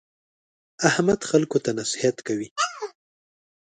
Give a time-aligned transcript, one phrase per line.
[0.89, 2.49] احمد خلکو ته نصیحت کوي.